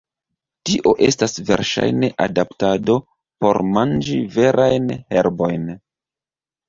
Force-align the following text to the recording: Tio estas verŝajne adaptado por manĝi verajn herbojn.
Tio 0.67 0.93
estas 1.07 1.35
verŝajne 1.49 2.09
adaptado 2.25 2.95
por 3.45 3.63
manĝi 3.75 4.19
verajn 4.39 4.89
herbojn. 5.17 5.69